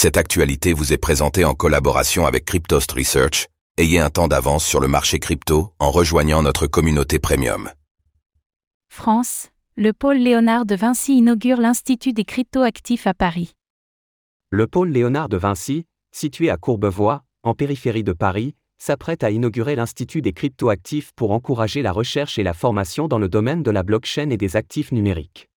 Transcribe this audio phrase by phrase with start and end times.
[0.00, 3.48] Cette actualité vous est présentée en collaboration avec Cryptost Research.
[3.78, 7.68] Ayez un temps d'avance sur le marché crypto en rejoignant notre communauté premium.
[8.88, 13.56] France, le pôle Léonard de Vinci inaugure l'Institut des cryptoactifs à Paris.
[14.50, 19.74] Le pôle Léonard de Vinci, situé à Courbevoie, en périphérie de Paris, s'apprête à inaugurer
[19.74, 23.82] l'Institut des cryptoactifs pour encourager la recherche et la formation dans le domaine de la
[23.82, 25.48] blockchain et des actifs numériques.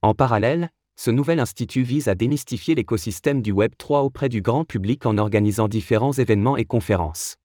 [0.00, 4.64] En parallèle, ce nouvel institut vise à démystifier l'écosystème du Web 3 auprès du grand
[4.64, 7.36] public en organisant différents événements et conférences.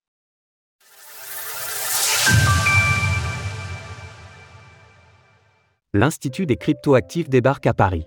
[5.93, 8.05] L'Institut des cryptoactifs débarque à Paris.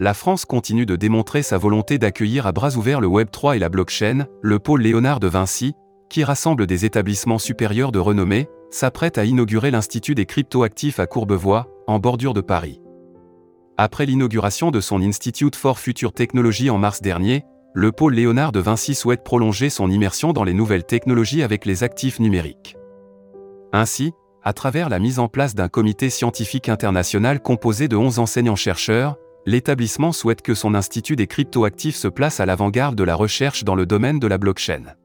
[0.00, 3.58] La France continue de démontrer sa volonté d'accueillir à bras ouverts le Web 3 et
[3.58, 5.74] la blockchain, le pôle Léonard de Vinci,
[6.08, 11.68] qui rassemble des établissements supérieurs de renommée, s'apprête à inaugurer l'Institut des cryptoactifs à Courbevoie,
[11.86, 12.80] en bordure de Paris.
[13.80, 18.58] Après l'inauguration de son Institute for Future Technology en mars dernier, le pôle Léonard de
[18.58, 22.76] Vinci souhaite prolonger son immersion dans les nouvelles technologies avec les actifs numériques.
[23.72, 24.10] Ainsi,
[24.42, 29.14] à travers la mise en place d'un comité scientifique international composé de 11 enseignants-chercheurs,
[29.46, 33.76] l'établissement souhaite que son institut des cryptoactifs se place à l'avant-garde de la recherche dans
[33.76, 34.96] le domaine de la blockchain.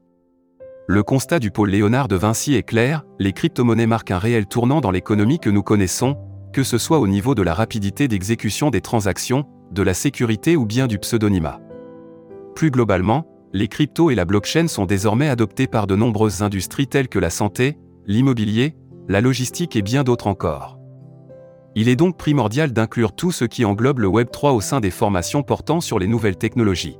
[0.88, 4.80] Le constat du pôle Léonard de Vinci est clair, les crypto-monnaies marquent un réel tournant
[4.80, 6.18] dans l'économie que nous connaissons,
[6.54, 10.64] que ce soit au niveau de la rapidité d'exécution des transactions, de la sécurité ou
[10.64, 11.60] bien du pseudonymat.
[12.54, 17.08] Plus globalement, les cryptos et la blockchain sont désormais adoptés par de nombreuses industries telles
[17.08, 18.76] que la santé, l'immobilier,
[19.08, 20.78] la logistique et bien d'autres encore.
[21.74, 24.92] Il est donc primordial d'inclure tout ce qui englobe le Web 3 au sein des
[24.92, 26.98] formations portant sur les nouvelles technologies.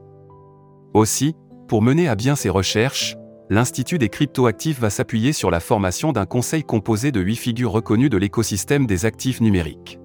[0.94, 1.36] Aussi,
[1.68, 3.16] pour mener à bien ces recherches,
[3.50, 8.08] l'Institut des cryptoactifs va s'appuyer sur la formation d'un conseil composé de huit figures reconnues
[8.08, 9.98] de l'écosystème des actifs numériques.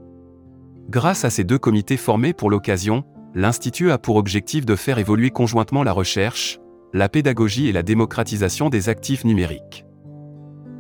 [0.90, 5.30] Grâce à ces deux comités formés pour l'occasion, l'Institut a pour objectif de faire évoluer
[5.30, 6.60] conjointement la recherche,
[6.94, 9.86] la pédagogie et la démocratisation des actifs numériques.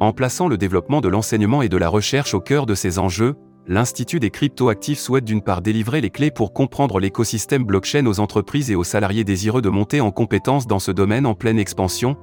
[0.02, 3.36] En plaçant le développement de l'enseignement et de la recherche au cœur de ces enjeux,
[3.68, 8.72] l'Institut des cryptoactifs souhaite d'une part délivrer les clés pour comprendre l'écosystème blockchain aux entreprises
[8.72, 12.18] et aux salariés désireux de monter en compétences dans ce domaine en pleine expansion,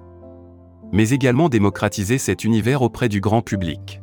[0.93, 4.01] mais également démocratiser cet univers auprès du grand public.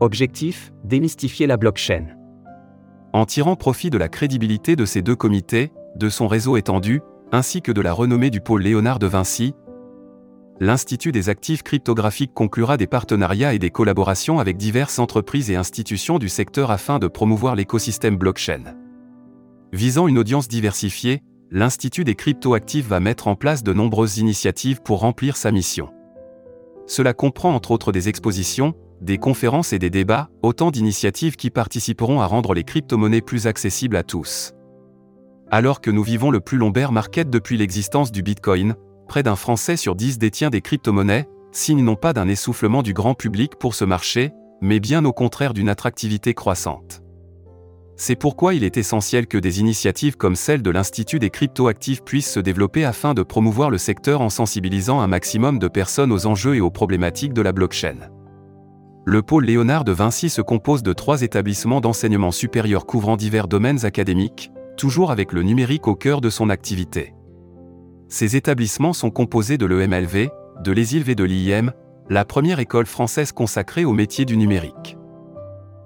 [0.00, 2.06] Objectif, démystifier la blockchain.
[3.12, 7.02] En tirant profit de la crédibilité de ces deux comités, de son réseau étendu,
[7.32, 9.54] ainsi que de la renommée du pôle Léonard de Vinci,
[10.60, 16.18] l'Institut des actifs cryptographiques conclura des partenariats et des collaborations avec diverses entreprises et institutions
[16.18, 18.74] du secteur afin de promouvoir l'écosystème blockchain.
[19.72, 21.22] Visant une audience diversifiée,
[21.52, 25.90] l'Institut des cryptoactifs va mettre en place de nombreuses initiatives pour remplir sa mission.
[26.86, 32.20] Cela comprend entre autres des expositions, des conférences et des débats, autant d'initiatives qui participeront
[32.20, 34.54] à rendre les crypto-monnaies plus accessibles à tous.
[35.50, 38.76] Alors que nous vivons le plus long bear market depuis l'existence du Bitcoin,
[39.08, 43.14] près d'un Français sur dix détient des crypto-monnaies, signe non pas d'un essoufflement du grand
[43.14, 47.02] public pour ce marché, mais bien au contraire d'une attractivité croissante.
[48.02, 52.32] C'est pourquoi il est essentiel que des initiatives comme celle de l'Institut des cryptoactifs puissent
[52.32, 56.56] se développer afin de promouvoir le secteur en sensibilisant un maximum de personnes aux enjeux
[56.56, 58.08] et aux problématiques de la blockchain.
[59.04, 63.84] Le pôle Léonard de Vinci se compose de trois établissements d'enseignement supérieur couvrant divers domaines
[63.84, 67.12] académiques, toujours avec le numérique au cœur de son activité.
[68.08, 70.30] Ces établissements sont composés de l'EMLV,
[70.64, 71.74] de l'ESILV et de l'IIM,
[72.08, 74.96] la première école française consacrée au métier du numérique.